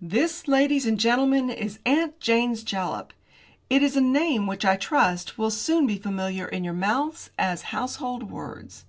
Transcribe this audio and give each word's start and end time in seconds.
"This, 0.00 0.48
ladies 0.48 0.86
and 0.86 0.98
gentlemen, 0.98 1.50
is 1.50 1.78
'Aunt 1.84 2.18
Jane's 2.18 2.64
Jalap.' 2.64 3.12
It 3.68 3.82
is 3.82 3.98
a 3.98 4.00
name 4.00 4.46
which 4.46 4.64
I 4.64 4.76
trust 4.78 5.36
will 5.36 5.50
soon 5.50 5.86
be 5.86 5.98
familiar 5.98 6.48
in 6.48 6.64
your 6.64 6.72
mouths 6.72 7.28
as 7.38 7.60
household 7.68 8.30
words. 8.30 8.86